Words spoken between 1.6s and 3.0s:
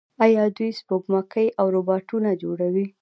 روباټونه نه جوړوي؟